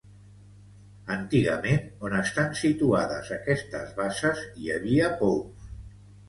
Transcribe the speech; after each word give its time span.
Antigament, 1.15 1.85
on 2.09 2.15
estan 2.19 2.55
situades 2.61 3.29
aquestes 3.37 3.93
basses, 4.01 4.43
hi 4.57 4.73
havia 4.79 5.13
pous. 5.21 5.71